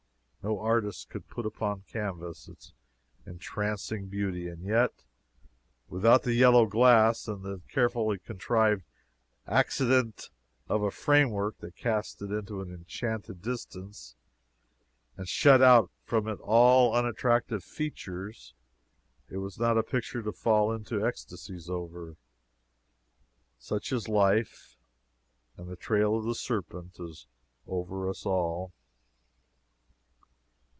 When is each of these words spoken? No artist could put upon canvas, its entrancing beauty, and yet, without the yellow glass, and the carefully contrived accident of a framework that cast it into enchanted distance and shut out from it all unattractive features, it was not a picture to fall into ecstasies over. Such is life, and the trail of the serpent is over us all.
No 0.43 0.57
artist 0.59 1.07
could 1.11 1.27
put 1.27 1.45
upon 1.45 1.83
canvas, 1.83 2.47
its 2.47 2.73
entrancing 3.27 4.07
beauty, 4.07 4.47
and 4.47 4.63
yet, 4.63 5.03
without 5.87 6.23
the 6.23 6.33
yellow 6.33 6.65
glass, 6.65 7.27
and 7.27 7.43
the 7.43 7.61
carefully 7.71 8.17
contrived 8.17 8.83
accident 9.45 10.31
of 10.67 10.81
a 10.81 10.89
framework 10.89 11.59
that 11.59 11.75
cast 11.75 12.23
it 12.23 12.31
into 12.31 12.59
enchanted 12.59 13.43
distance 13.43 14.15
and 15.15 15.27
shut 15.29 15.61
out 15.61 15.91
from 16.05 16.27
it 16.27 16.39
all 16.41 16.95
unattractive 16.95 17.63
features, 17.63 18.55
it 19.29 19.37
was 19.37 19.59
not 19.59 19.77
a 19.77 19.83
picture 19.83 20.23
to 20.23 20.31
fall 20.31 20.73
into 20.73 21.05
ecstasies 21.05 21.69
over. 21.69 22.15
Such 23.59 23.91
is 23.91 24.07
life, 24.09 24.75
and 25.55 25.69
the 25.69 25.75
trail 25.75 26.17
of 26.17 26.23
the 26.25 26.33
serpent 26.33 26.99
is 26.99 27.27
over 27.67 28.09
us 28.09 28.25
all. 28.25 28.73